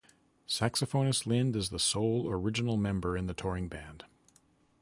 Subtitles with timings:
[0.47, 4.03] Saxophonist Lind is the sole original member in the touring band.